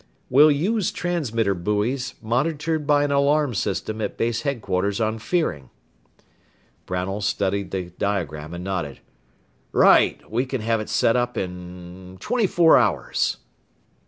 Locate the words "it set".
10.81-11.15